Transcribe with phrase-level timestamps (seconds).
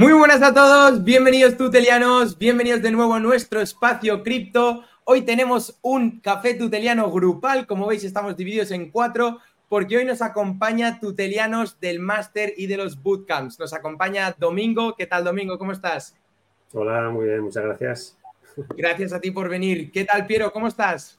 [0.00, 4.82] Muy buenas a todos, bienvenidos tutelianos, bienvenidos de nuevo a nuestro espacio cripto.
[5.04, 10.22] Hoy tenemos un café tuteliano grupal, como veis estamos divididos en cuatro, porque hoy nos
[10.22, 13.58] acompaña tutelianos del máster y de los bootcamps.
[13.58, 15.58] Nos acompaña Domingo, ¿qué tal Domingo?
[15.58, 16.16] ¿Cómo estás?
[16.72, 18.18] Hola, muy bien, muchas gracias.
[18.78, 19.92] Gracias a ti por venir.
[19.92, 20.50] ¿Qué tal Piero?
[20.50, 21.18] ¿Cómo estás?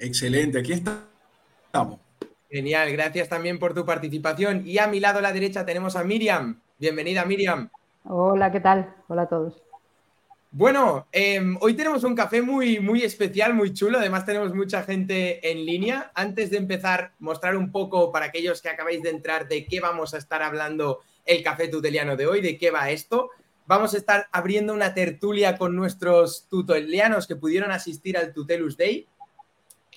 [0.00, 2.00] Excelente, aquí estamos.
[2.50, 4.66] Genial, gracias también por tu participación.
[4.66, 6.60] Y a mi lado a la derecha tenemos a Miriam.
[6.78, 7.70] Bienvenida, Miriam.
[8.04, 8.94] Hola, ¿qué tal?
[9.08, 9.62] Hola a todos.
[10.50, 13.98] Bueno, em, hoy tenemos un café muy, muy especial, muy chulo.
[13.98, 16.12] Además, tenemos mucha gente en línea.
[16.14, 20.12] Antes de empezar, mostrar un poco para aquellos que acabáis de entrar de qué vamos
[20.12, 23.30] a estar hablando el café tuteliano de hoy, de qué va esto.
[23.66, 29.06] Vamos a estar abriendo una tertulia con nuestros tutelianos que pudieron asistir al Tutelus Day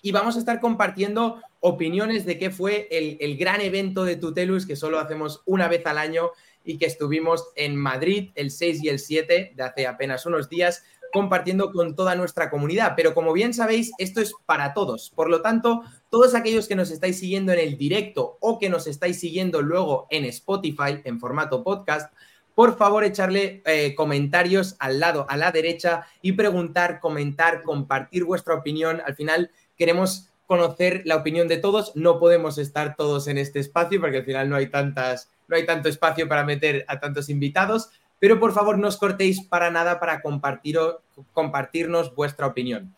[0.01, 4.65] y vamos a estar compartiendo opiniones de qué fue el, el gran evento de Tutelus
[4.65, 6.31] que solo hacemos una vez al año
[6.63, 10.83] y que estuvimos en Madrid el 6 y el 7 de hace apenas unos días
[11.11, 12.93] compartiendo con toda nuestra comunidad.
[12.95, 15.11] Pero como bien sabéis, esto es para todos.
[15.15, 18.87] Por lo tanto, todos aquellos que nos estáis siguiendo en el directo o que nos
[18.87, 22.13] estáis siguiendo luego en Spotify en formato podcast,
[22.55, 28.55] por favor echarle eh, comentarios al lado, a la derecha y preguntar, comentar, compartir vuestra
[28.55, 29.01] opinión.
[29.05, 31.95] Al final queremos conocer la opinión de todos.
[31.95, 35.65] No podemos estar todos en este espacio porque al final no hay tantas no hay
[35.67, 39.99] tanto espacio para meter a tantos invitados, pero por favor no os cortéis para nada
[39.99, 42.95] para compartirnos vuestra opinión.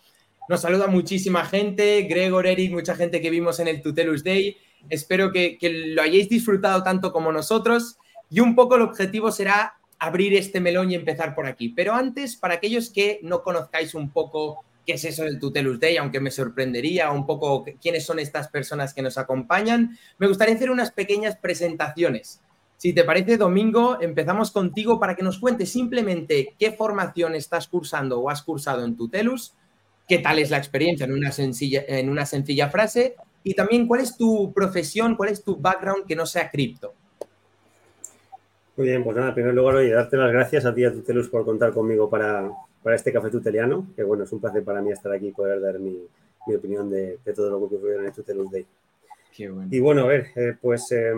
[0.48, 4.58] Nos saluda muchísima gente, Gregor, Eric, mucha gente que vimos en el Tutelus Day.
[4.90, 7.98] Espero que, que lo hayáis disfrutado tanto como nosotros
[8.30, 11.70] y un poco el objetivo será abrir este melón y empezar por aquí.
[11.70, 15.98] Pero antes, para aquellos que no conozcáis un poco qué es eso del Tutelus Day,
[15.98, 20.72] aunque me sorprendería un poco quiénes son estas personas que nos acompañan, me gustaría hacer
[20.72, 22.42] unas pequeñas presentaciones.
[22.78, 28.20] Si te parece, Domingo, empezamos contigo para que nos cuentes simplemente qué formación estás cursando
[28.20, 29.54] o has cursado en Tutelus,
[30.08, 34.02] qué tal es la experiencia en una sencilla, en una sencilla frase y también cuál
[34.02, 36.94] es tu profesión, cuál es tu background que no sea cripto.
[38.78, 41.30] Muy bien, pues nada, en primer lugar, oye, darte las gracias a ti, a Tutelus,
[41.30, 42.50] por contar conmigo para,
[42.84, 45.62] para este café tuteliano, que bueno, es un placer para mí estar aquí y poder
[45.62, 45.98] dar mi,
[46.48, 48.66] mi opinión de, de, todo lo que ocurrió en el Tutelus Day.
[49.36, 49.70] Qué bueno.
[49.72, 51.14] Y bueno, a ver, eh, pues eh,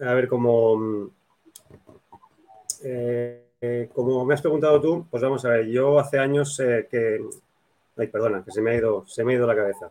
[0.00, 1.10] a ver cómo,
[2.84, 7.20] eh, como me has preguntado tú, pues vamos a ver, yo hace años eh, que,
[7.96, 9.90] ay, perdona, que se me ha ido, se me ha ido la cabeza.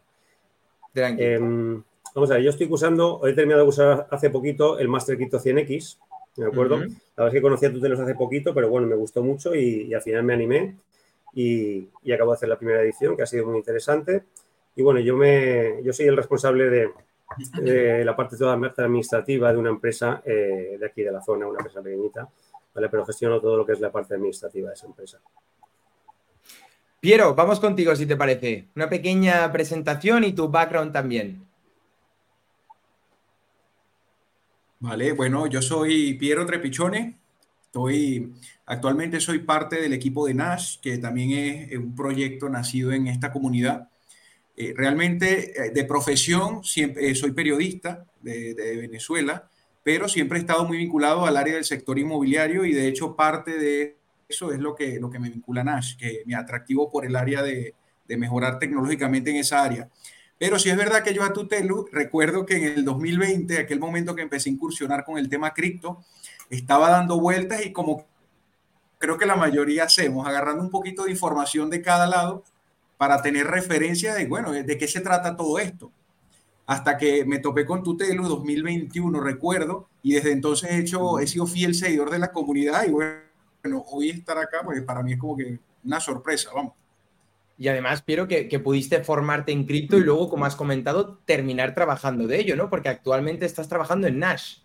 [0.93, 5.17] Eh, vamos a ver, yo estoy cursando, he terminado de cursar hace poquito el Master
[5.17, 5.97] Crypto 100X,
[6.35, 6.75] ¿de acuerdo?
[6.75, 6.89] Uh -huh.
[6.89, 9.83] La verdad es que conocí a Tutelos hace poquito, pero bueno, me gustó mucho y,
[9.83, 10.75] y al final me animé
[11.33, 14.23] y, y, acabo de hacer la primera edición, que ha sido muy interesante.
[14.75, 16.89] Y bueno, yo, me, yo soy el responsable de,
[17.61, 21.59] de la parte toda administrativa de una empresa eh, de aquí de la zona, una
[21.59, 22.27] empresa pequeñita,
[22.73, 22.89] ¿vale?
[22.89, 25.19] Pero gestiono todo lo que es la parte administrativa de esa empresa.
[26.99, 28.67] Piero, vamos contigo si te parece.
[28.75, 31.45] Una pequeña presentación y tu background también.
[34.85, 37.17] Vale, bueno, yo soy Piero Trepichone.
[37.65, 38.31] Estoy,
[38.67, 41.31] actualmente soy parte del equipo de Nash, que también
[41.71, 43.89] es un proyecto nacido en esta comunidad.
[44.55, 49.49] Eh, realmente, eh, de profesión, siempre, eh, soy periodista de, de, Venezuela,
[49.81, 53.57] pero siempre he estado muy vinculado al área del sector inmobiliario y de hecho parte
[53.57, 53.97] de
[54.29, 57.15] eso es lo que, lo que me vincula a Nash, que me atractivo por el
[57.15, 57.73] área de,
[58.07, 59.89] de mejorar tecnológicamente en esa área.
[60.37, 64.15] Pero sí es verdad que yo a Tutelu recuerdo que en el 2020, aquel momento
[64.15, 66.01] que empecé a incursionar con el tema cripto,
[66.49, 68.05] estaba dando vueltas y como
[68.97, 72.43] creo que la mayoría hacemos, agarrando un poquito de información de cada lado
[72.97, 75.91] para tener referencia de, bueno, de qué se trata todo esto.
[76.65, 81.45] Hasta que me topé con Tutelu 2021, recuerdo, y desde entonces he, hecho, he sido
[81.45, 85.37] fiel seguidor de la comunidad y bueno, hoy estar acá, pues para mí es como
[85.37, 86.73] que una sorpresa, vamos.
[87.57, 91.73] Y además, Piero, que, que pudiste formarte en cripto y luego, como has comentado, terminar
[91.73, 92.69] trabajando de ello, ¿no?
[92.69, 94.57] Porque actualmente estás trabajando en Nash.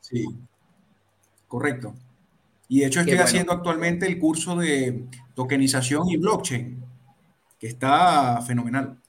[0.00, 0.24] Sí,
[1.48, 1.94] correcto.
[2.68, 3.24] Y de hecho estoy bueno.
[3.24, 5.04] haciendo actualmente el curso de
[5.34, 6.84] tokenización y blockchain,
[7.58, 9.00] que está fenomenal.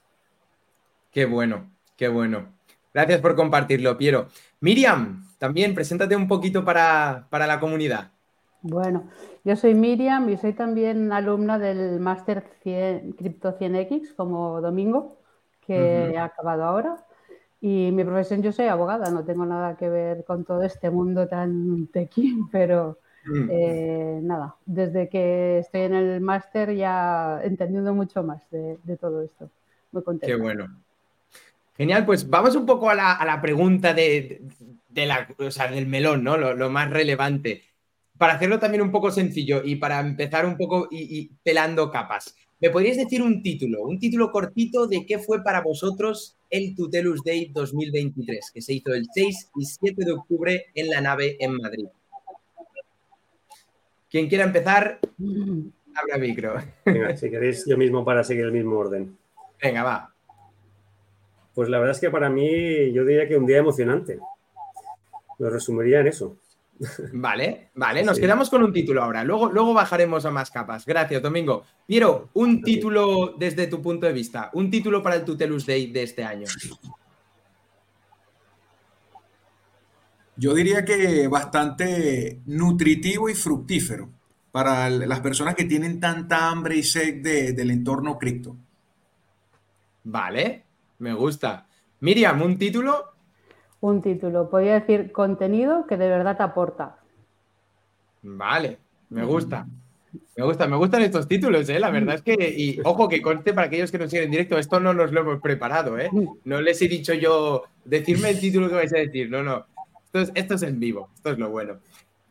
[1.12, 2.52] Qué bueno, qué bueno.
[2.92, 4.28] Gracias por compartirlo, Piero.
[4.60, 8.12] Miriam, también preséntate un poquito para, para la comunidad.
[8.62, 9.08] Bueno,
[9.44, 15.18] yo soy Miriam y soy también alumna del Máster Crypto 100X como Domingo,
[15.66, 16.18] que uh -huh.
[16.18, 17.04] ha acabado ahora.
[17.60, 21.26] Y mi profesión, yo soy abogada, no tengo nada que ver con todo este mundo
[21.26, 23.48] tan tequi, pero mm.
[23.50, 29.22] eh, nada, desde que estoy en el máster ya entendiendo mucho más de, de, todo
[29.22, 29.50] esto.
[29.92, 30.34] Muy contenta.
[30.34, 30.68] Qué bueno.
[31.78, 34.42] Genial, pues vamos un poco a la, pregunta de,
[34.94, 35.28] la,
[35.70, 36.36] del melón, ¿no?
[36.36, 37.62] Lo, más relevante.
[38.18, 42.34] Para hacerlo también un poco sencillo y para empezar un poco y, pelando capas.
[42.60, 47.22] ¿Me podrías decir un título, un título cortito de qué fue para vosotros el Tutelus
[47.22, 51.56] Day 2023, que se hizo el 6 y 7 de octubre en la nave en
[51.56, 51.86] Madrid?
[54.10, 54.98] Quien quiera empezar,
[55.94, 56.56] abra micro.
[56.84, 59.16] Venga, si queréis yo mismo para seguir el mismo orden.
[59.62, 60.12] Venga, va.
[61.54, 64.18] Pues la verdad es que para mí yo diría que un día emocionante.
[65.38, 66.36] Lo resumiría en eso.
[67.12, 69.24] Vale, vale, nos quedamos con un título ahora.
[69.24, 70.86] Luego, luego bajaremos a más capas.
[70.86, 71.64] Gracias, Domingo.
[71.86, 76.02] Piero, un título desde tu punto de vista, un título para el Tutelus Day de
[76.02, 76.46] este año.
[80.36, 84.08] Yo diría que bastante nutritivo y fructífero
[84.52, 88.56] para las personas que tienen tanta hambre y sed del entorno cripto.
[90.04, 90.64] Vale,
[91.00, 91.66] me gusta.
[92.00, 93.17] Miriam, ¿un título?
[93.80, 94.50] Un título.
[94.50, 96.96] Podría decir contenido que de verdad te aporta.
[98.22, 98.78] Vale,
[99.10, 99.66] me gusta.
[100.36, 101.78] Me gusta, me gustan estos títulos, ¿eh?
[101.78, 104.58] La verdad es que, y ojo que conste para aquellos que nos siguen en directo,
[104.58, 106.10] esto no nos lo hemos preparado, ¿eh?
[106.44, 109.66] No les he dicho yo, decirme el título que vais a decir, no, no.
[110.06, 111.80] Esto es, esto es en vivo, esto es lo bueno.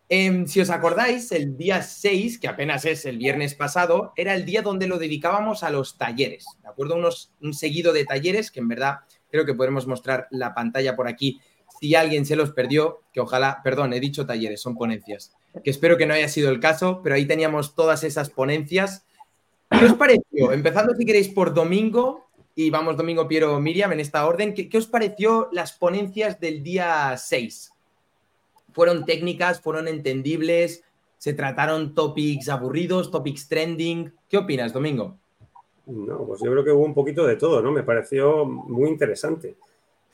[0.09, 4.45] Em, si os acordáis, el día 6, que apenas es el viernes pasado, era el
[4.45, 6.45] día donde lo dedicábamos a los talleres.
[6.63, 6.95] ¿De acuerdo?
[6.95, 11.07] Unos, un seguido de talleres que en verdad creo que podremos mostrar la pantalla por
[11.07, 11.39] aquí.
[11.79, 15.97] Si alguien se los perdió, que ojalá, perdón, he dicho talleres, son ponencias, que espero
[15.97, 19.05] que no haya sido el caso, pero ahí teníamos todas esas ponencias.
[19.69, 20.51] ¿Qué os pareció?
[20.51, 24.77] Empezando, si queréis, por domingo, y vamos domingo, Piero, Miriam, en esta orden, ¿qué, qué
[24.77, 27.73] os pareció las ponencias del día 6?
[28.77, 30.83] fueron técnicas, fueron entendibles,
[31.17, 34.13] se trataron topics aburridos, topics trending.
[34.29, 35.17] ¿Qué opinas, Domingo?
[35.87, 37.71] No, pues yo creo que hubo un poquito de todo, ¿no?
[37.71, 39.55] Me pareció muy interesante.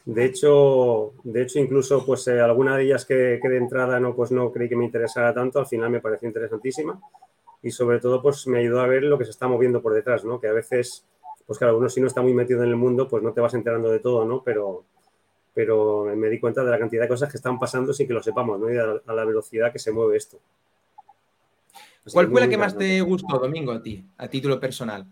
[0.05, 4.31] De hecho, de hecho incluso pues eh, alguna de ellas que, de entrada no, pues
[4.31, 6.99] no creí que me interesara tanto, al final me pareció interesantísima
[7.61, 10.25] y sobre todo pues me ayudó a ver lo que se está moviendo por detrás,
[10.25, 10.39] ¿no?
[10.39, 11.05] Que a veces,
[11.47, 13.53] pues claro, uno si no está muy metido en el mundo, pues no te vas
[13.53, 14.43] enterando de todo, ¿no?
[14.43, 14.83] Pero,
[15.53, 18.21] pero me di cuenta de la cantidad de cosas que están pasando sin que lo
[18.21, 18.71] sepamos, ¿no?
[18.71, 20.37] Y a, la velocidad que se mueve esto.
[22.11, 25.07] ¿Cuál fue la que más te gustó, Domingo, a ti, a título personal?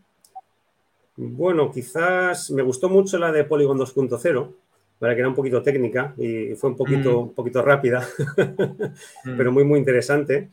[1.15, 4.53] Bueno, quizás me gustó mucho la de Polygon 2.0,
[4.99, 7.23] para que era un poquito técnica y fue un poquito, mm.
[7.23, 8.07] un poquito rápida,
[9.25, 9.37] mm.
[9.37, 10.49] pero muy, muy interesante.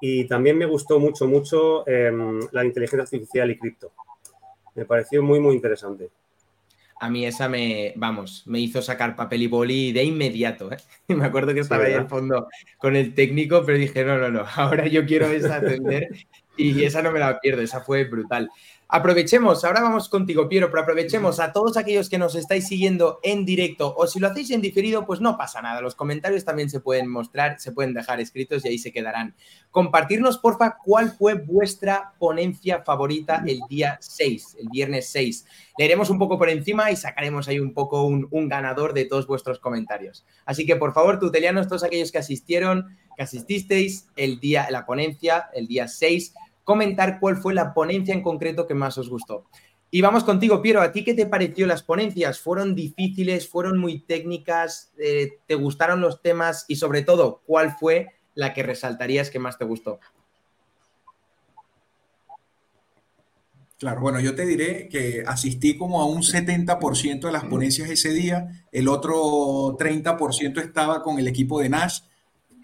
[0.00, 3.92] Y también me gustó mucho, mucho em, la inteligencia artificial y cripto.
[4.74, 6.10] Me pareció muy, muy interesante
[7.00, 10.72] a mí esa me, vamos, me hizo sacar papel y boli de inmediato.
[10.72, 10.78] ¿eh?
[11.08, 12.48] Me acuerdo que estaba ahí al fondo
[12.78, 16.08] con el técnico, pero dije, no, no, no, ahora yo quiero esa atender
[16.56, 18.48] y esa no me la pierdo, esa fue brutal.
[18.86, 23.46] Aprovechemos, ahora vamos contigo, Piero, pero aprovechemos a todos aquellos que nos estáis siguiendo en
[23.46, 25.80] directo o si lo hacéis en diferido, pues no pasa nada.
[25.80, 29.34] Los comentarios también se pueden mostrar, se pueden dejar escritos y ahí se quedarán.
[29.70, 35.46] Compartirnos, porfa, cuál fue vuestra ponencia favorita el día 6, el viernes 6.
[35.78, 39.58] Leeremos un poco por encima y sacaremos ahí un poco un, ganador de todos vuestros
[39.58, 40.26] comentarios.
[40.44, 45.48] Así que, por favor, tutelianos, todos aquellos que asistieron, que asististeis el día, la ponencia,
[45.54, 49.44] el día 6, comentar cuál fue la ponencia en concreto que más os gustó.
[49.90, 52.40] Y vamos contigo, Piero, ¿a ti qué te pareció las ponencias?
[52.40, 53.48] ¿Fueron difíciles?
[53.48, 54.92] ¿Fueron muy técnicas?
[54.98, 56.64] Eh, ¿Te gustaron los temas?
[56.66, 60.00] Y sobre todo, ¿cuál fue la que resaltarías que más te gustó?
[63.78, 68.10] Claro, bueno, yo te diré que asistí como a un 70% de las ponencias ese
[68.10, 72.00] día, el otro 30% estaba con el equipo de Nash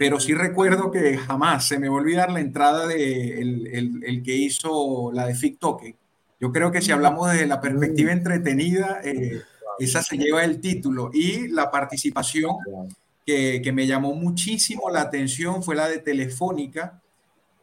[0.01, 4.35] pero sí recuerdo que jamás se me va a olvidar la entrada de el, que
[4.35, 5.95] hizo la de FICTOKE.
[6.41, 9.43] Yo creo que si hablamos de la perspectiva entretenida, eh,
[9.79, 11.11] esa se lleva el título.
[11.13, 12.57] Y la participación
[13.27, 17.03] que, que, me llamó muchísimo la atención fue la de Telefónica,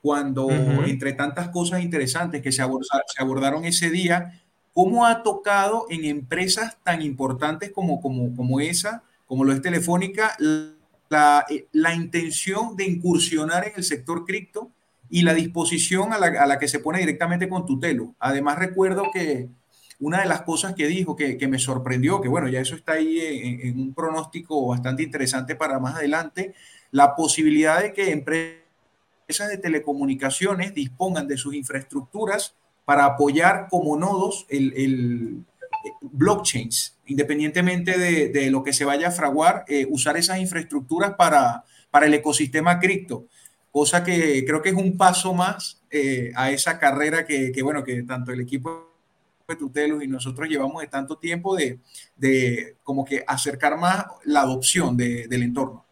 [0.03, 0.47] cuando
[0.85, 4.43] entre tantas cosas interesantes que se, se abordaron ese día,
[4.75, 10.37] cómo ha tocado en empresas tan importantes como, como, como esa, como lo es Telefónica,
[11.09, 14.71] eh, la, intención de incursionar en el sector cripto
[15.09, 18.13] y la disposición a la, que se pone directamente con Tutelo.
[18.19, 19.47] Además, recuerdo que
[19.99, 23.19] una de las cosas que dijo que, me sorprendió, que bueno, ya eso está ahí
[23.19, 26.53] en, un pronóstico bastante interesante para más adelante,
[26.91, 34.45] la posibilidad de que empresas de telecomunicaciones dispongan de sus infraestructuras para apoyar como nodos
[34.49, 35.45] el
[36.01, 42.05] blockchains independientemente de, lo que se vaya a fraguar, eh, usar esas infraestructuras para, para
[42.05, 43.25] el ecosistema cripto,
[43.71, 48.03] cosa que creo que es un paso más eh, a esa carrera que, bueno, que
[48.03, 48.93] tanto el equipo
[49.47, 51.79] de tutelos y nosotros llevamos de tanto tiempo de,
[52.17, 55.85] de como que acercar más la adopción del entorno.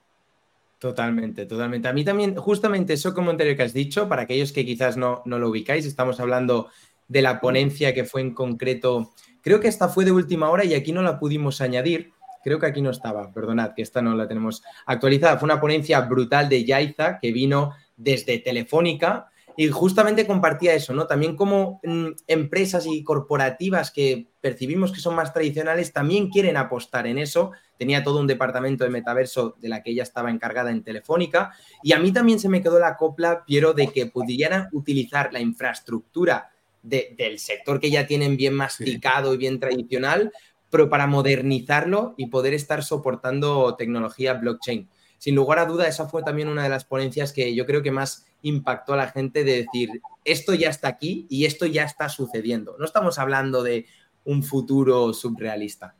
[0.77, 1.87] Totalmente, totalmente.
[1.87, 5.39] A mí también, justamente eso comentario que has dicho, para aquellos que quizás no, no
[5.39, 6.69] lo ubicáis, estamos hablando
[7.07, 9.13] de la ponencia que fue en concreto,
[9.45, 12.65] creo que esta fue de última hora y aquí no la pudimos añadir, creo que
[12.65, 16.65] aquí no estaba, perdonad, que esta no la tenemos actualizada, fue una ponencia brutal de
[16.65, 21.05] Yaiza que vino desde Telefónica y justamente compartía eso, ¿no?
[21.05, 27.05] También como mm, empresas y corporativas que percibimos que son más tradicionales también quieren apostar
[27.05, 27.51] en eso.
[27.77, 31.51] Tenía todo un departamento de metaverso de la que ella estaba encargada en Telefónica
[31.83, 35.39] y a mí también se me quedó la copla, Piero, de que pudieran utilizar la
[35.39, 36.49] infraestructura
[36.85, 40.31] del sector que ya tienen bien masticado y bien tradicional,
[40.69, 44.89] pero para modernizarlo y poder estar soportando tecnología blockchain.
[45.17, 47.91] Sin lugar a duda, esa fue también una de las ponencias que yo creo que
[47.91, 49.89] más impactó a la gente de decir,
[50.23, 52.75] esto ya está aquí y esto ya está sucediendo.
[52.77, 53.87] No estamos hablando de
[54.23, 55.95] un futuro surrealista.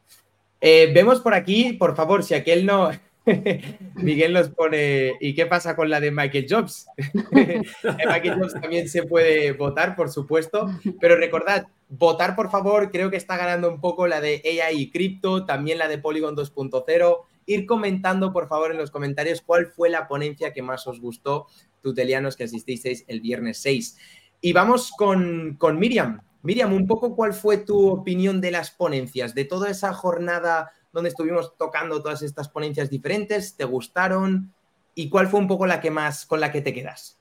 [0.62, 2.92] Eh, vemos por aquí, por favor, si aquel no,
[3.96, 6.88] Miguel nos pone, ¿y qué pasa con la de Michael Jobs?
[7.32, 13.17] Michael Jobs también se puede votar, por supuesto, pero recordad, votar por favor, creo que
[13.17, 17.17] está ganando un poco la de AI y cripto, también la de Polygon 2.0.
[17.48, 21.48] Ir comentando, por favor, en los comentarios cuál fue la ponencia que más os gustó,
[21.82, 23.98] tutelianos que asististeis el viernes 6.
[24.41, 26.22] Y vamos con, con Miriam.
[26.41, 31.10] Miriam, un poco cuál fue tu opinión de las ponencias, de toda esa jornada donde
[31.10, 33.56] estuvimos tocando todas estas ponencias diferentes?
[33.56, 34.52] ¿Te gustaron?
[34.96, 37.20] ¿Y cuál fue un poco la que más con la que te quedas?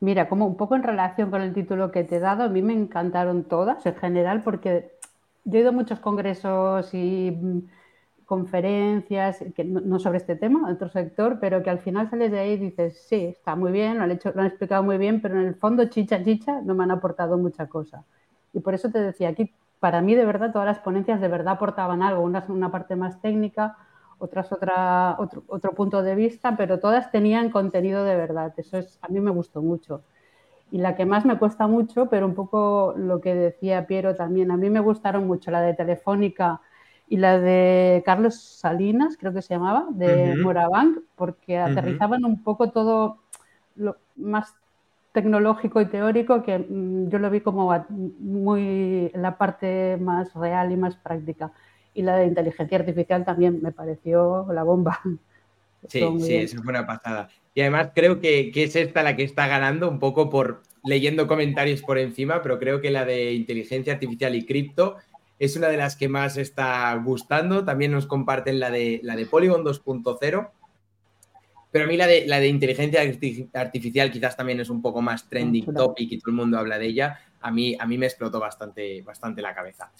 [0.00, 2.60] Mira, como un poco en relación con el título que te he dado, a mí
[2.60, 4.90] me encantaron todas en general porque
[5.44, 7.60] yo he ido a muchos congresos y mm,
[8.26, 12.52] conferencias, que no sobre este tema, otro sector, pero que al final sales de ahí
[12.54, 15.40] y dices, sí, está muy bien, lo han, hecho, lo han explicado muy bien, pero
[15.40, 18.04] en el fondo, chicha, chicha, no me han aportado mucha cosa.
[18.52, 19.52] Y por eso te decía, aquí
[19.82, 23.20] para mí de verdad todas las ponencias de verdad aportaban algo, unas una parte más
[23.20, 23.76] técnica,
[24.18, 28.54] otras otra, otro, otro, punto de vista, pero todas tenían contenido de verdad.
[28.56, 30.04] Eso es, a mí me gustó mucho.
[30.70, 34.52] Y la que más me cuesta mucho, pero un poco lo que decía Piero también,
[34.52, 36.60] a mí me gustaron mucho la de Telefónica
[37.08, 42.70] y la de Carlos Salinas, creo que se llamaba, de Morabank, porque aterrizaban un poco
[42.70, 43.18] todo
[43.74, 44.54] lo más
[45.12, 47.72] tecnológico y teórico que mm, yo lo vi como
[48.18, 51.52] muy la parte más real y más práctica.
[51.94, 55.00] Y la de inteligencia artificial también me pareció la bomba.
[55.88, 57.28] Sí, sí, eso fue una pasada.
[57.56, 61.26] Y además creo que, que, es esta la que está ganando un poco por leyendo
[61.26, 64.94] comentarios por encima, pero creo que la de inteligencia artificial y cripto
[65.40, 67.64] es una de las que más está gustando.
[67.64, 70.50] También nos comparten la de, la de Polygon 2.0
[71.72, 73.00] pero a mí la de, la de inteligencia
[73.54, 76.86] artificial quizás también es un poco más trending topic y todo el mundo habla de
[76.86, 77.18] ella.
[77.40, 79.90] A mí, a mí me explotó bastante, bastante la cabeza.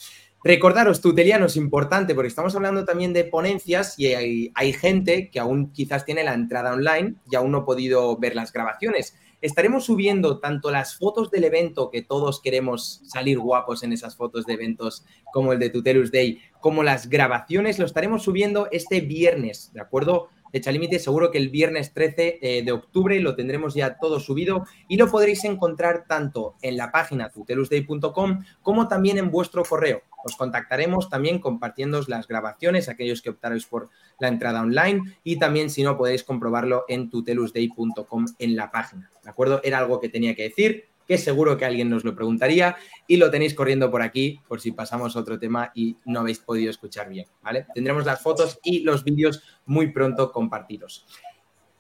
[0.44, 5.40] Recordaros, tuteliano es importante porque estamos hablando también de ponencias y hay, hay, gente que
[5.40, 9.16] aún quizás tiene la entrada online y aún no ha podido ver las grabaciones.
[9.40, 14.46] Estaremos subiendo tanto las fotos del evento, que todos queremos salir guapos en esas fotos
[14.46, 19.72] de eventos como el de Tutelus Day, como las grabaciones, lo estaremos subiendo este viernes,
[19.72, 20.28] ¿de acuerdo?
[20.52, 24.66] Fecha límite, seguro que el viernes 13 eh, de octubre lo tendremos ya todo subido
[24.86, 30.02] y lo podréis encontrar tanto en la página tutelusday.com como también en vuestro correo.
[30.24, 33.88] Os contactaremos también compartiendo las grabaciones, aquellos que optaréis por
[34.20, 39.10] la entrada online y también si no podéis comprobarlo en tutelusday.com en la página.
[39.24, 39.60] ¿De acuerdo?
[39.64, 42.74] Era algo que tenía que decir que seguro que alguien nos lo preguntaría
[43.06, 46.38] y lo tenéis corriendo por aquí por si pasamos a otro tema y no habéis
[46.38, 47.66] podido escuchar bien, ¿vale?
[47.74, 51.04] Tendremos las fotos y los vídeos muy pronto compartidos.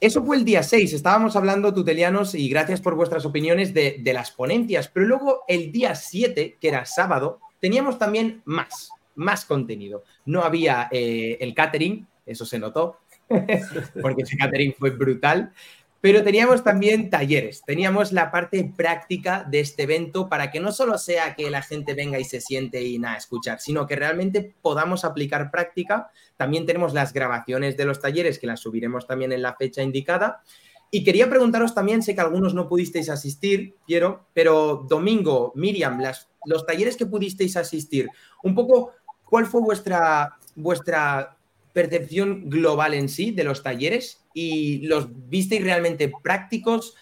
[0.00, 4.32] Eso fue el día 6, estábamos hablando tutelianos y gracias por vuestras opiniones de, las
[4.32, 10.04] ponencias, pero luego el día 7, que era sábado, teníamos también más, más contenido.
[10.26, 12.98] No había eh, el catering, eso se notó,
[14.02, 15.54] porque ese catering fue brutal,
[16.02, 20.98] pero teníamos también talleres, teníamos la parte práctica de este evento para que no solo
[20.98, 25.04] sea que la gente venga y se siente y nada, escuchar, sino que realmente podamos
[25.04, 26.10] aplicar práctica.
[26.36, 30.42] También tenemos las grabaciones de los talleres que las subiremos también en la fecha indicada.
[30.90, 36.28] Y quería preguntaros también, sé que algunos no pudisteis asistir, quiero, pero domingo, Miriam, las,
[36.46, 38.08] los talleres que pudisteis asistir,
[38.42, 38.90] un poco,
[39.24, 41.36] ¿cuál fue vuestra, vuestra
[41.72, 46.94] percepción global en sí de los talleres y los visteis realmente prácticos.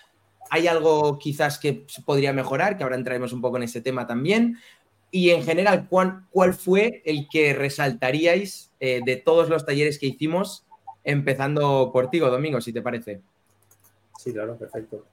[0.51, 4.59] Hay algo quizás que podría mejorar, que ahora entraremos un poco en ese tema también.
[5.11, 10.65] Y en general, ¿cuál, fue el que resaltaríais eh, de todos los talleres que hicimos,
[11.03, 13.21] empezando por ti, Domingo, si te parece?
[14.19, 15.05] Sí, claro, perfecto.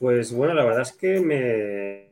[0.00, 2.08] Pues bueno, la verdad es que me,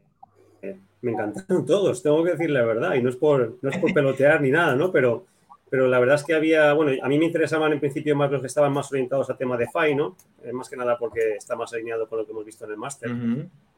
[1.02, 3.92] me encantaron todos, tengo que decir la verdad, y no es por, no es por
[3.92, 4.92] pelotear ni nada, ¿no?
[4.92, 5.26] Pero,
[5.68, 8.40] pero la verdad es que había, bueno, a mí me interesaban en principio más los
[8.40, 10.16] que estaban más orientados a tema de FI, ¿no?
[10.44, 12.76] Eh, más que nada porque está más alineado con lo que hemos visto en el
[12.76, 13.10] máster.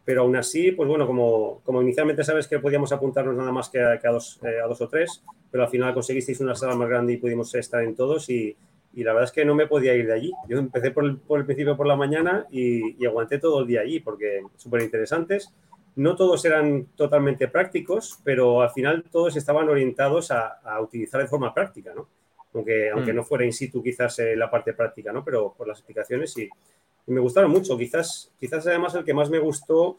[0.05, 3.81] Pero aún así, pues bueno, como, como inicialmente sabes que podíamos apuntarnos nada más que
[3.81, 7.15] a, dos, eh, a dos o tres, pero al final conseguisteis una sala más grande
[7.15, 8.55] y pudimos estar en todos y,
[8.95, 10.33] y la verdad es que no me podía ir de allí.
[10.47, 13.67] Yo empecé por el, por el principio por la mañana y, y, aguanté todo el
[13.67, 15.55] día allí porque súper interesantes.
[15.99, 21.27] No todos eran totalmente prácticos, pero al final todos estaban orientados a, a utilizar de
[21.27, 22.09] forma práctica, ¿no?
[22.55, 23.17] Aunque, aunque mm.
[23.17, 25.25] no fuera in situ quizás eh, la parte práctica, ¿no?
[25.25, 26.49] Pero por las explicaciones sí.
[27.07, 27.77] Y me gustaron mucho.
[27.77, 29.99] Quizás, quizás además el que más me gustó,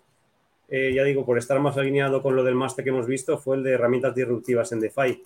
[0.70, 3.58] eh, ya digo, por estar más alineado con lo del máster que hemos visto, fue
[3.58, 5.22] el de herramientas disruptivas en DeFi,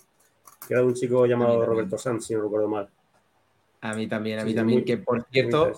[0.67, 2.89] que era de un chico llamado Roberto Sanz, si no recuerdo mal.
[3.81, 5.71] A mí también, a mí también, que por cierto,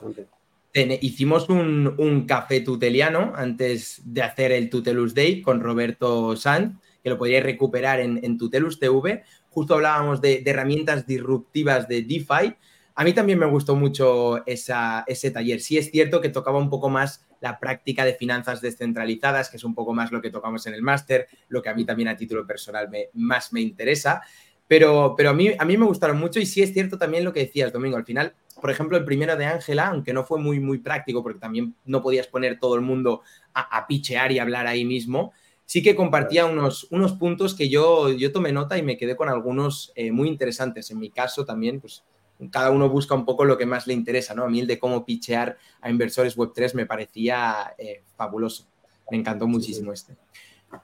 [1.02, 7.18] hicimos un, café tuteliano antes de hacer el Tutelus Day con Roberto Sanz, que lo
[7.18, 9.24] podíais recuperar en, Tutelus TV.
[9.50, 12.56] Justo hablábamos de, herramientas disruptivas de DeFi.
[12.96, 15.62] A mí también me gustó mucho ese taller.
[15.62, 19.64] Sí es cierto que tocaba un poco más la práctica de finanzas descentralizadas, que es
[19.64, 22.18] un poco más lo que tocamos en el máster, lo que a mí también a
[22.18, 24.22] título personal me, más me interesa.
[24.68, 27.32] Pero, pero a, mí, a mí me gustaron mucho y sí es cierto también lo
[27.32, 27.98] que decías, Domingo.
[27.98, 31.40] Al final, por ejemplo, el primero de Ángela, aunque no fue muy, muy práctico porque
[31.40, 33.22] también no podías poner todo el mundo
[33.54, 35.34] a, pichear y hablar ahí mismo,
[35.66, 39.30] sí que compartía unos, unos puntos que yo, yo tomé nota y me quedé con
[39.30, 40.92] algunos eh, muy interesantes.
[40.92, 42.04] En mi caso también, pues
[42.52, 44.44] cada uno busca un poco lo que más le interesa, ¿no?
[44.44, 48.68] A mí el de cómo pichear a inversores Web3 me parecía eh, fabuloso.
[49.10, 50.18] Me encantó muchísimo este.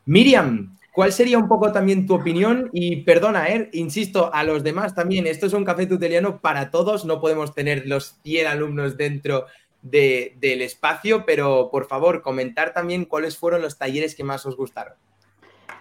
[0.05, 2.69] Miriam, ¿Cuál sería un poco también tu opinión?
[2.73, 7.05] Y perdona, eh, insisto, a los demás también, esto es un café tuteliano para todos,
[7.05, 9.45] no podemos tener los 100 alumnos dentro
[9.81, 14.93] del espacio, pero por favor, comentar también cuáles fueron los talleres que más os gustaron.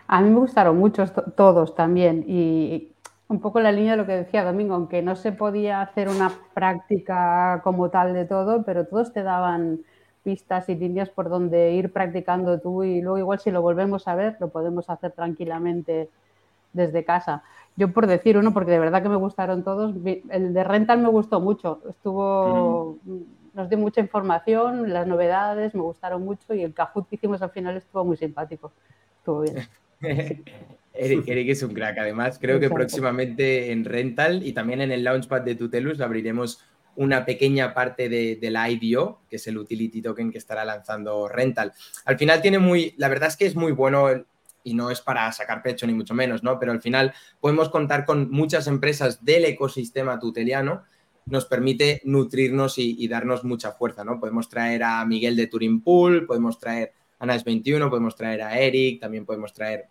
[0.07, 2.93] A mí me gustaron muchos todos también y
[3.29, 6.33] un poco la línea de lo que decía Domingo, aunque no se podía hacer una
[6.55, 9.83] práctica como tal de todo, pero todos te daban
[10.23, 14.15] pistas y líneas por donde ir practicando tú y luego igual si lo volvemos a
[14.15, 16.09] ver lo podemos hacer tranquilamente
[16.73, 17.43] desde casa.
[17.77, 19.95] Yo por decir uno, porque de verdad que me gustaron todos,
[20.31, 22.99] el de Rental me gustó mucho, estuvo,
[23.55, 27.51] nos dio mucha información, las novedades me gustaron mucho y el Kahoot que hicimos al
[27.51, 28.73] final estuvo muy simpático,
[29.19, 29.67] estuvo bien.
[30.93, 35.43] Eric, es un crack, además creo que próximamente en Rental y también en el Launchpad
[35.43, 36.65] de Tutelus lo abriremos
[36.97, 41.73] una pequeña parte de, la IDO, que es el utility token que estará lanzando Rental.
[42.05, 44.09] Al final tiene muy, la verdad es que es muy bueno
[44.63, 46.59] y no es para sacar pecho ni mucho menos, ¿no?
[46.59, 50.85] Pero al final podemos contar con muchas empresas del ecosistema tuteliano,
[51.27, 54.19] nos permite nutrirnos y, darnos mucha fuerza, ¿no?
[54.19, 59.01] Podemos traer a Miguel de Turing Pool, podemos traer a NAS21, podemos traer a Eric,
[59.01, 59.87] también podemos traer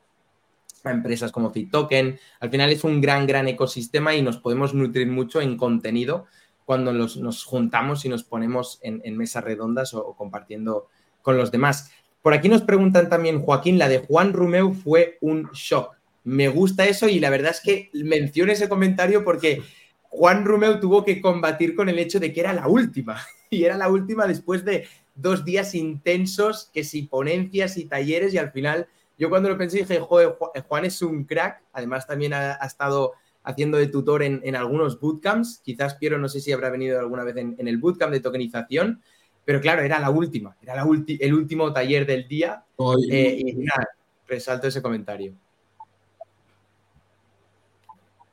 [0.83, 2.19] a empresas como FitToken.
[2.39, 6.25] Al final es un gran, gran ecosistema y nos podemos nutrir mucho en contenido
[6.69, 10.87] cuando nos juntamos y nos ponemos en, mesas redondas o, compartiendo
[11.23, 11.89] con los demás.
[12.21, 15.95] Por aquí nos preguntan también, Joaquín, la de Juan Rumeu fue un shock.
[16.23, 19.63] Me gusta eso y la verdad es que menciono ese comentario porque
[20.09, 23.19] Juan Rumeu tuvo que combatir con el hecho de que era la última.
[23.49, 28.37] Y era la última después de dos días intensos, que si ponencias y talleres, y
[28.37, 32.53] al final yo cuando lo pensé dije, joder, Juan es un crack, además también ha
[32.63, 35.61] estado haciendo de tutor en, algunos bootcamps.
[35.63, 39.01] Quizás Piero, no sé si habrá venido alguna vez en, el bootcamp de tokenización,
[39.45, 42.63] pero claro, era la última, era la el último taller del día.
[43.11, 43.89] Eh, y nada,
[44.27, 45.33] resalto ese comentario.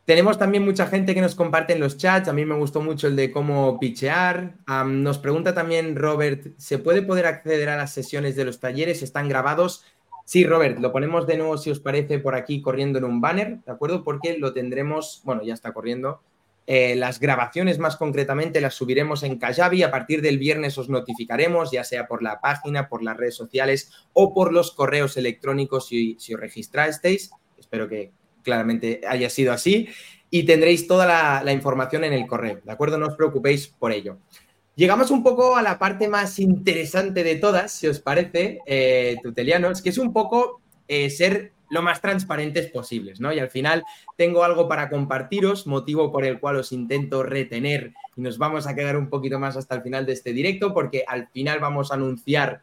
[0.06, 2.28] Tenemos también mucha gente que nos comparte en los chats.
[2.28, 4.54] A mí me gustó mucho el de cómo pichear.
[4.86, 9.02] nos pregunta también Robert, ¿se puede poder acceder a las sesiones de los talleres?
[9.02, 9.84] ¿Están grabados?
[10.26, 13.60] Sí, Robert, lo ponemos de nuevo, si os parece, por aquí corriendo en un banner,
[13.64, 14.02] ¿de acuerdo?
[14.02, 16.20] Porque lo tendremos, bueno, ya está corriendo.
[16.66, 19.84] Eh, las grabaciones más concretamente las subiremos en Kajabi.
[19.84, 23.92] A partir del viernes os notificaremos, ya sea por la página, por las redes sociales
[24.14, 27.30] o por los correos electrónicos si, os registrasteis.
[27.56, 28.10] Espero que
[28.42, 29.88] claramente haya sido así.
[30.28, 32.98] Y tendréis toda la, la información en el correo, ¿de acuerdo?
[32.98, 34.18] No os preocupéis por ello.
[34.76, 39.80] Llegamos un poco a la parte más interesante de todas, si os parece, eh, tutelianos,
[39.80, 43.32] que es un poco eh, ser lo más transparentes posibles, ¿no?
[43.32, 43.84] Y al final
[44.18, 48.74] tengo algo para compartiros, motivo por el cual os intento retener y nos vamos a
[48.74, 51.94] quedar un poquito más hasta el final de este directo, porque al final vamos a
[51.94, 52.60] anunciar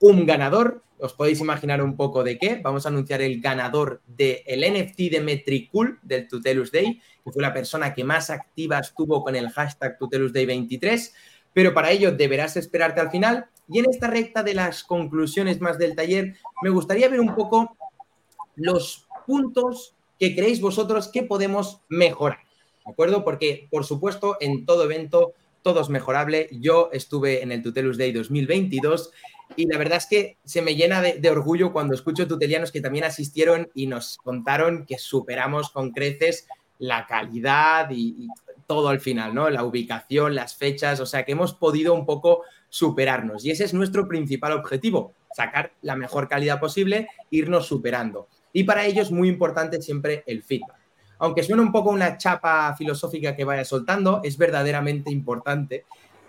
[0.00, 0.82] un ganador.
[0.98, 2.60] Os podéis imaginar un poco de qué.
[2.64, 7.52] Vamos a anunciar el ganador del NFT de Metricool del Tutelus Day, que fue la
[7.52, 11.14] persona que más activa estuvo con el hashtag Tutelus Day 23
[11.54, 13.46] pero para ello deberás esperarte al final.
[13.68, 17.74] Y en esta recta de las conclusiones más del taller, me gustaría ver un poco
[18.56, 22.40] los puntos que creéis vosotros que podemos mejorar.
[22.84, 23.24] ¿De acuerdo?
[23.24, 26.48] Porque, por supuesto, en todo evento todo es mejorable.
[26.52, 29.10] Yo estuve en el Tutelus Day 2022
[29.56, 33.04] y la verdad es que se me llena de, orgullo cuando escucho tutelianos que también
[33.04, 36.46] asistieron y nos contaron que superamos con creces
[36.78, 38.26] la calidad y,
[38.66, 39.50] todo al final, ¿no?
[39.50, 43.74] La ubicación, las fechas, o sea que hemos podido un poco superarnos y ese es
[43.74, 48.28] nuestro principal objetivo, sacar la mejor calidad posible, irnos superando.
[48.52, 50.78] Y para ello es muy importante siempre el feedback.
[51.18, 55.84] Aunque suene un poco una chapa filosófica que vaya soltando, es verdaderamente importante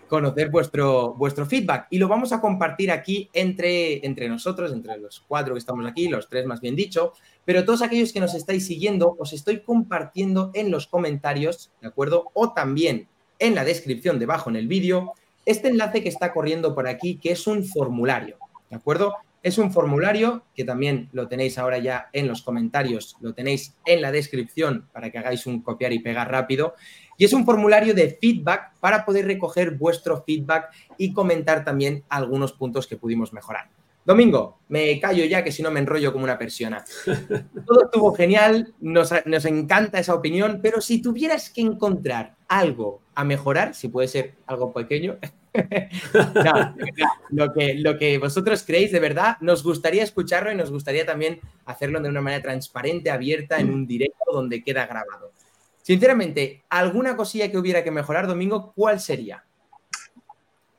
[0.08, 5.24] conocer vuestro, vuestro feedback y lo vamos a compartir aquí entre, entre nosotros, entre los
[5.26, 7.12] cuatro que estamos aquí, los tres más bien dicho,
[7.44, 12.30] pero todos aquellos que nos estáis siguiendo os estoy compartiendo en los comentarios, ¿de acuerdo?
[12.34, 15.12] O también en la descripción debajo en el vídeo,
[15.44, 18.38] este enlace que está corriendo por aquí, que es un formulario,
[18.70, 19.14] ¿de acuerdo?
[19.42, 24.02] Es un formulario que también lo tenéis ahora ya en los comentarios, lo tenéis en
[24.02, 26.74] la descripción para que hagáis un copiar y pegar rápido.
[27.16, 32.52] Y es un formulario de feedback para poder recoger vuestro feedback y comentar también algunos
[32.52, 33.68] puntos que pudimos mejorar.
[34.06, 36.84] Domingo, me callo ya que si no me enrollo como una persona.
[37.66, 43.24] Todo estuvo genial, nos, nos, encanta esa opinión, pero si tuvieras que encontrar algo a
[43.24, 45.18] mejorar, si puede ser algo pequeño,
[47.30, 51.40] lo, que, lo que vosotros creéis de verdad, nos gustaría escucharlo y nos gustaría también
[51.64, 55.32] hacerlo de una manera transparente, abierta, en un directo donde queda grabado.
[55.86, 59.44] Sinceramente, ¿alguna cosilla que hubiera que mejorar, Domingo, cuál sería?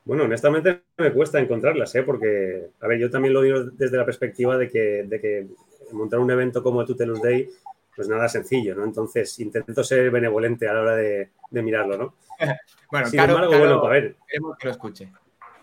[0.03, 2.03] Bueno, honestamente me cuesta encontrarlas, ¿eh?
[2.03, 5.47] porque, a ver, yo también lo digo desde la perspectiva de que, de que
[5.93, 7.49] montar un evento como el Tutelus Day,
[7.95, 8.83] pues nada sencillo, ¿no?
[8.83, 12.15] Entonces, intento ser benevolente a la hora de, de mirarlo, ¿no?
[12.91, 14.17] bueno, Sin embargo, bueno, a ver.
[14.27, 15.09] Queremos que lo escuche.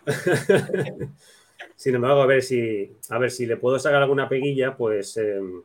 [1.77, 5.65] Sin embargo, a ver si, a ver si le puedo sacar alguna peguilla, pues, em,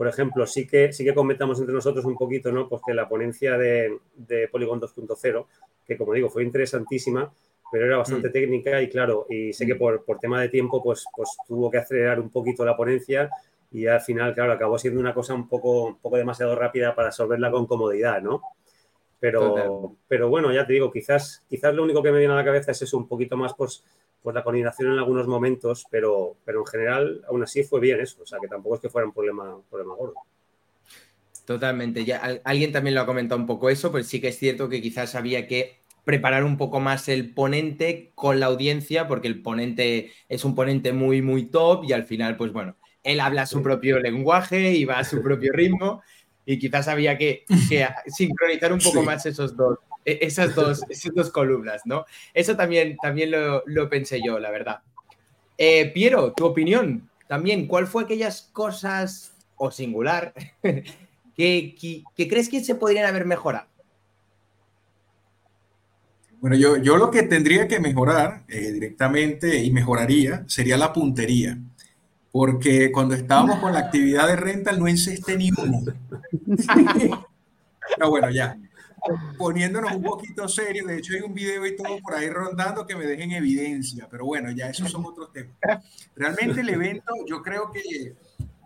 [0.00, 2.66] por ejemplo, sí que, sí que comentamos entre nosotros un poquito, ¿no?
[2.70, 5.46] Pues que la ponencia de, de Polygon 2.0,
[5.86, 7.30] que como digo, fue interesantísima,
[7.70, 8.32] pero era bastante mm.
[8.32, 9.78] técnica y claro, y sé que mm.
[9.78, 13.28] por, por, tema de tiempo, pues, pues tuvo que acelerar un poquito la ponencia
[13.70, 17.08] y al final, claro, acabó siendo una cosa un poco, un poco demasiado rápida para
[17.08, 18.40] resolverla con comodidad, ¿no?
[19.18, 22.44] Pero, pero bueno, ya te digo, quizás, quizás lo único que me viene a la
[22.46, 23.84] cabeza es eso, un poquito más pues,
[24.22, 28.22] pues la coordinación en algunos momentos, pero, pero en general aún así fue bien eso,
[28.22, 30.14] o sea que tampoco es que fuera un problema, problema gordo.
[31.46, 34.68] Totalmente, ya alguien también lo ha comentado un poco eso, pues sí que es cierto
[34.68, 39.42] que quizás había que preparar un poco más el ponente con la audiencia, porque el
[39.42, 43.62] ponente es un ponente muy, muy top y al final, pues bueno, él habla su
[43.62, 46.02] propio lenguaje y va a su propio ritmo
[46.44, 47.44] y quizás había que,
[48.06, 49.78] sincronizar un poco más esos dos,
[50.20, 52.04] esas, dos, esas dos columnas, ¿no?
[52.34, 54.80] Eso también, también lo, pensé yo, la verdad.
[55.58, 61.74] Eh, Piero, tu opinión también, ¿cuál fue aquellas cosas, o singular, que,
[62.16, 63.66] que, crees que se podrían haber mejorado?
[66.40, 71.58] Bueno, yo, yo lo que tendría que mejorar eh, directamente y mejoraría sería la puntería
[72.32, 75.82] porque cuando estábamos con la actividad de rental no encesté ni uno.
[77.96, 78.56] Pero bueno, ya.
[79.38, 82.96] Poniéndonos un poquito serio, de hecho hay un video y todo por ahí rondando que
[82.96, 85.56] me dejen evidencia, pero bueno, ya esos son otros temas.
[86.14, 88.14] Realmente el evento, yo creo que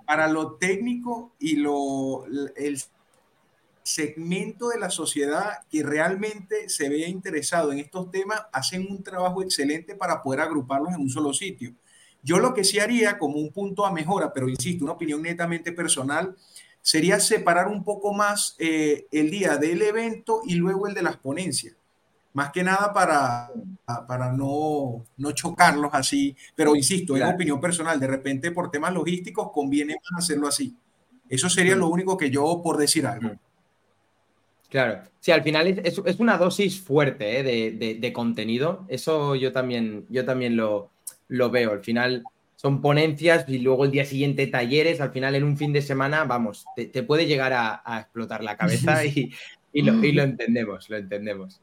[0.06, 2.82] para lo técnico y lo, el
[3.82, 9.42] segmento de la sociedad que realmente se vea interesado en estos temas, hacen un trabajo
[9.42, 11.74] excelente para poder agruparlos en un solo sitio.
[12.22, 15.72] Yo lo que sí haría como un punto a mejora, pero insisto, una opinión netamente
[15.72, 16.34] personal,
[16.84, 21.16] sería separar un poco más eh, el día del evento y luego el de las
[21.16, 21.74] ponencias.
[22.34, 23.50] Más que nada para,
[24.06, 29.50] para no, no chocarlos así, pero insisto, en opinión personal, de repente por temas logísticos
[29.50, 30.76] conviene más hacerlo así.
[31.26, 33.30] Eso sería lo único que yo, por decir algo.
[34.68, 37.42] Claro, sí, al final es, es una dosis fuerte ¿eh?
[37.42, 38.84] de, de, de, contenido.
[38.88, 40.90] Eso yo también, yo también lo,
[41.28, 41.72] lo veo.
[41.72, 42.24] Al final
[42.64, 45.02] son ponencias y luego el día siguiente talleres.
[45.02, 49.04] Al final en un fin de semana, vamos, te, puede llegar a, explotar la cabeza
[49.04, 49.34] y,
[49.74, 51.60] lo, entendemos, lo entendemos.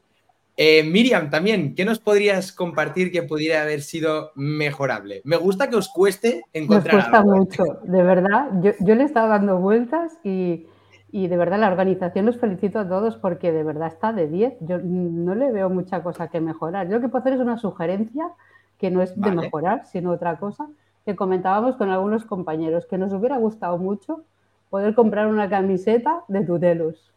[0.56, 5.22] Eh, Miriam, también, ¿qué nos podrías compartir que pudiera haber sido mejorable?
[5.24, 6.94] Me gusta que os cueste encontrar.
[6.94, 8.50] Nos cuesta mucho, de verdad.
[8.62, 10.68] Yo, yo, le he estado dando vueltas y,
[11.10, 14.52] y, de verdad la organización los felicito a todos porque de verdad está de 10.
[14.60, 16.86] Yo no le veo mucha cosa que mejorar.
[16.86, 18.30] Yo lo que puedo hacer es una sugerencia
[18.78, 20.68] que no es de mejorar, sino otra cosa,
[21.04, 24.24] que comentábamos con algunos compañeros, que nos hubiera gustado mucho
[24.70, 27.12] poder comprar una camiseta de Tutelus.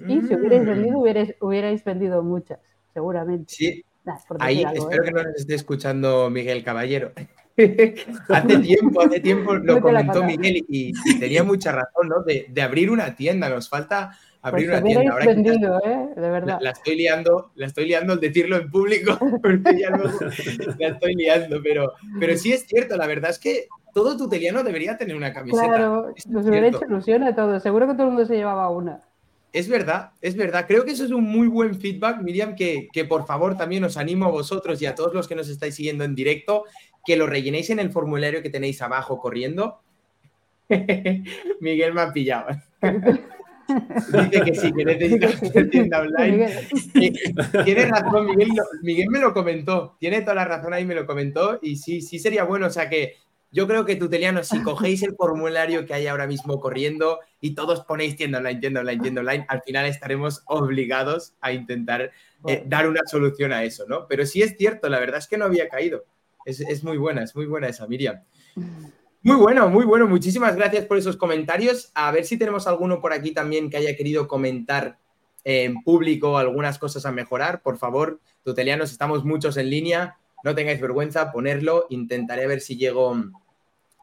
[0.00, 0.66] Y si hubierais mm.
[0.66, 0.98] vendido,
[1.40, 2.58] hubierais, vendido muchas,
[2.92, 3.54] seguramente.
[3.54, 3.84] Sí.
[4.38, 5.06] Ahí espero ¿eh?
[5.06, 7.12] que no nos esté escuchando Miguel Caballero.
[8.28, 12.22] hace tiempo, hace tiempo lo comentó Miguel y, tenía mucha razón, ¿no?
[12.22, 15.12] De, abrir una tienda, nos falta abrir pues una tienda.
[15.12, 16.08] Ahora vendido, ¿eh?
[16.14, 16.58] De verdad.
[16.60, 20.18] La, estoy liando, la estoy liando al decirlo en público, porque ya luego
[20.78, 24.96] la estoy liando, pero, pero sí es cierto, la verdad es que todo tuteliano debería
[24.96, 25.66] tener una camiseta.
[25.66, 29.02] Claro, nos hubiera hecho ilusión a todos, seguro que todo el mundo se llevaba una.
[29.52, 30.66] Es verdad, es verdad.
[30.68, 33.96] Creo que eso es un muy buen feedback, Miriam, que, que, por favor también os
[33.96, 36.64] animo a vosotros y a todos los que nos estáis siguiendo en directo,
[37.06, 39.80] que lo rellenéis en el formulario que tenéis abajo corriendo.
[41.60, 42.48] Miguel me ha pillado.
[43.68, 46.50] Dice que sí, que necesitas una tienda online.
[47.64, 48.48] Tiene razón, Miguel,
[48.82, 49.96] Miguel me lo comentó.
[49.98, 51.58] Tiene toda la razón ahí, me lo comentó.
[51.62, 52.66] Y sí, sí sería bueno.
[52.66, 53.16] O sea que
[53.50, 57.80] yo creo que tuteliano, si cogéis el formulario que hay ahora mismo corriendo y todos
[57.82, 62.12] ponéis tienda online, tienda online, tienda online, al final estaremos obligados a intentar
[62.46, 64.06] eh, dar una solución a eso, ¿no?
[64.08, 66.04] Pero sí es cierto, la verdad es que no había caído.
[66.44, 68.22] Es, muy buena, es muy buena esa, Miriam.
[69.26, 70.06] Muy bueno, muy bueno.
[70.06, 71.90] Muchísimas gracias por esos comentarios.
[71.96, 75.00] A ver si tenemos alguno por aquí también que haya querido comentar
[75.42, 77.60] en público algunas cosas a mejorar.
[77.60, 80.16] Por favor, tutelianos, estamos muchos en línea.
[80.44, 81.86] No tengáis vergüenza, ponerlo.
[81.90, 83.16] Intentaré ver si llego.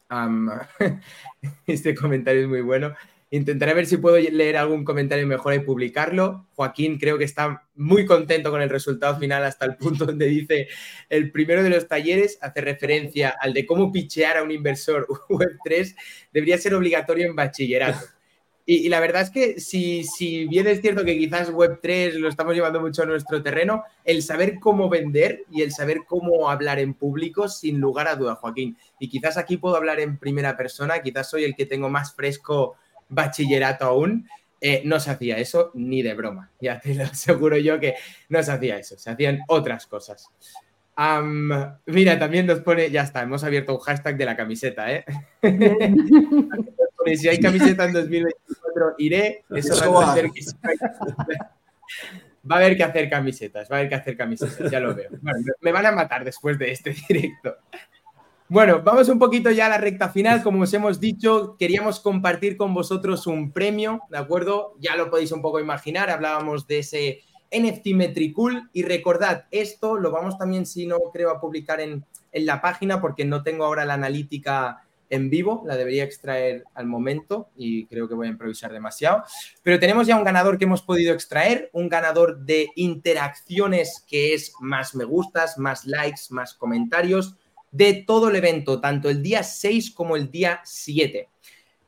[1.67, 2.93] este comentario es muy bueno.
[3.33, 6.45] Intentaré ver si puedo leer algún comentario mejor y publicarlo.
[6.53, 10.67] Joaquín creo que está muy contento con el resultado final hasta el punto donde dice
[11.09, 15.95] el primero de los talleres hace referencia al de cómo pichear a un inversor Web3
[16.31, 18.05] debería ser obligatorio en bachillerato.
[18.67, 22.53] Y, la verdad es que si, si, bien es cierto que quizás Web3 lo estamos
[22.53, 26.93] llevando mucho a nuestro terreno, el saber cómo vender y el saber cómo hablar en
[26.93, 28.77] público, sin lugar a duda, Joaquín.
[28.99, 32.77] Y quizás aquí puedo hablar en primera persona, quizás soy el que tengo más fresco
[33.13, 34.27] bachillerato aún.
[34.65, 36.49] Eh, no se hacía eso ni de broma.
[36.61, 37.95] Ya te lo aseguro yo que
[38.29, 40.29] no se hacía eso, se hacían otras cosas.
[41.85, 45.03] mira, también nos pone, ya está, hemos abierto un hashtag de la camiseta, ¿eh?
[47.17, 49.43] si hay camiseta en 2024, iré.
[49.49, 50.31] Eso va a, que
[52.49, 55.09] va a haber que hacer camisetas, va a haber que hacer camisetas, ya lo veo.
[55.61, 57.57] me van a matar después de este directo.
[58.53, 60.43] Bueno, vamos un poquito ya a la recta final.
[60.43, 64.75] Como os hemos dicho, queríamos compartir con vosotros un premio, ¿de acuerdo?
[64.79, 70.11] Ya lo podéis un poco imaginar, hablábamos de ese NFT Metricool y recordad, esto lo
[70.11, 73.85] vamos también, si no creo, a publicar en, en la página porque no tengo ahora
[73.85, 78.71] la analítica en vivo, la debería extraer al momento y creo que voy a improvisar
[78.71, 79.23] demasiado.
[79.63, 84.53] Pero tenemos ya un ganador que hemos podido extraer, un ganador de interacciones que es
[84.59, 87.35] más me gustas, más likes, más comentarios
[87.73, 91.27] de todo el evento, tanto el día 6 como el día 7.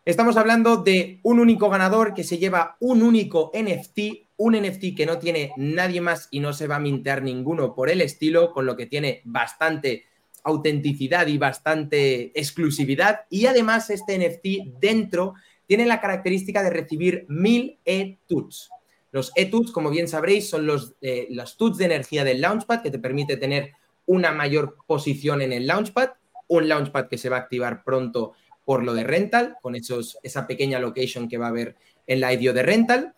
[0.04, 4.00] Estamos hablando de un único ganador que se lleva un único NFT,
[4.38, 7.90] un NFT que no tiene nadie más y no se va a mintear ninguno por
[7.90, 10.06] el estilo, con lo que tiene bastante
[10.44, 13.22] autenticidad y bastante exclusividad.
[13.30, 15.36] Y además este NFT dentro
[15.68, 18.70] tiene la característica de recibir mil e-tuts.
[19.12, 22.92] Los e-tuts, como bien sabréis, son los, eh, los tuts de energía del Launchpad que
[22.92, 23.72] te permite tener
[24.06, 26.12] una mayor posición en el Launchpad,
[26.48, 30.48] un Launchpad que se va a activar pronto por lo de Rental, con esos, esa
[30.48, 31.76] pequeña location que va a haber
[32.08, 33.14] en la IDO de Rental.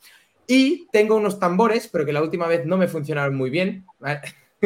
[0.45, 3.85] Y tengo unos tambores, pero que la última vez no me funcionaron muy bien.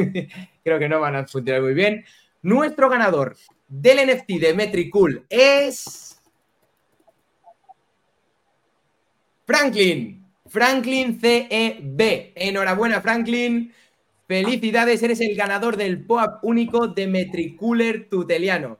[0.63, 2.05] Creo que no van a funcionar muy bien.
[2.43, 3.35] Nuestro ganador
[3.67, 6.19] del NFT de Metricool es.
[9.45, 10.25] Franklin.
[10.47, 12.33] Franklin CEB.
[12.35, 13.73] Enhorabuena, Franklin.
[14.31, 18.79] Felicidades, eres el ganador del POAP único de Metricooler Tuteliano.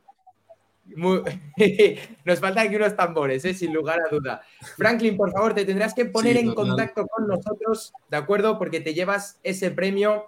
[0.96, 3.54] Nos faltan aquí unos tambores, ¿eh?
[3.54, 4.42] sin lugar a duda.
[4.78, 8.58] Franklin, por favor, te tendrás que poner en contacto con nosotros, ¿de acuerdo?
[8.58, 10.28] Porque te llevas ese premio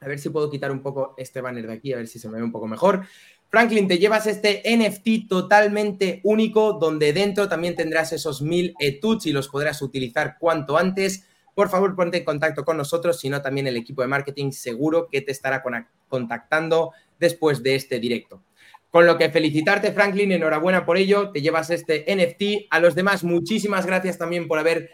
[0.00, 2.28] a ver si puedo quitar un poco este banner de aquí, a ver si se
[2.28, 3.04] me ve un poco mejor.
[3.48, 9.32] Franklin, te llevas este NFT totalmente único, donde dentro también tendrás esos mil etuts y
[9.32, 11.26] los podrás utilizar cuanto antes.
[11.54, 15.08] Por favor, ponte en contacto con nosotros, si no también el equipo de marketing seguro
[15.10, 15.62] que te estará
[16.08, 18.42] contactando después de este directo.
[18.90, 22.68] Con lo que felicitarte, Franklin, enhorabuena por ello, te llevas este NFT.
[22.70, 24.90] A los demás, muchísimas gracias también por haber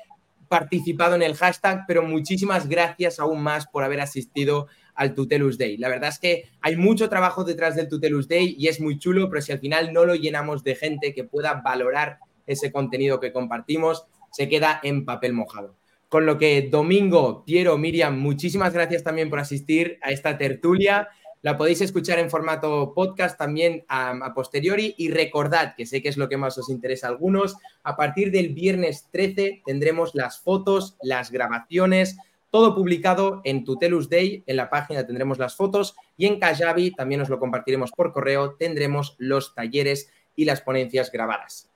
[0.48, 5.76] participado en el hashtag, pero muchísimas gracias aún más por haber asistido al Tutelus Day.
[5.76, 9.30] La verdad es que hay mucho trabajo detrás del Tutelus Day y es muy chulo,
[9.30, 13.32] pero si al final no lo llenamos de gente que pueda valorar ese contenido que
[13.32, 15.79] compartimos, se queda en papel mojado.
[16.10, 21.08] Con lo que Domingo, Piero, Miriam, muchísimas gracias también por asistir a esta tertulia.
[21.40, 26.16] La podéis escuchar en formato podcast también a, posteriori y recordad, que sé que es
[26.16, 30.96] lo que más os interesa a algunos, a partir del viernes 13 tendremos las fotos,
[31.00, 32.18] las grabaciones,
[32.50, 37.20] todo publicado en Tutelus Day, en la página tendremos las fotos y en Kajabi también
[37.20, 41.69] os lo compartiremos por correo, tendremos los talleres y las ponencias grabadas.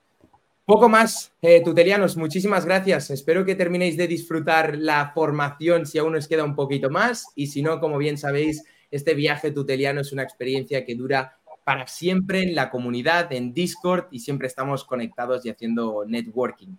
[0.67, 3.11] Poco más, eh, tutelianos, muchísimas gracias.
[3.11, 7.49] Espero que terminéis de disfrutar la formación si aún os queda un poquito más y
[7.49, 12.43] si no, como bien sabéis, este viaje tuteliano es una experiencia que dura para siempre
[12.43, 16.77] en la comunidad, en Discord y siempre estamos conectados y haciendo networking.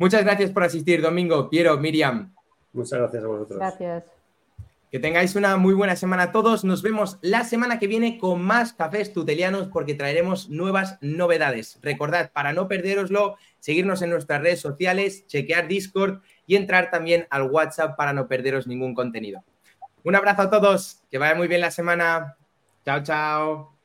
[0.00, 2.34] Muchas gracias por asistir, Domingo, Piero, Miriam.
[2.72, 3.58] Muchas gracias a vosotros.
[3.58, 4.15] Gracias.
[4.90, 6.64] Que tengáis una muy buena semana a todos.
[6.64, 11.78] Nos vemos la semana que viene con más cafés tutelianos porque traeremos nuevas novedades.
[11.82, 17.50] Recordad, para no perderoslo, seguirnos en nuestras redes sociales, chequear Discord y entrar también al
[17.50, 19.42] WhatsApp para no perderos ningún contenido.
[20.04, 22.36] Un abrazo a todos, que vaya muy bien la semana.
[22.84, 23.76] Chao, chao.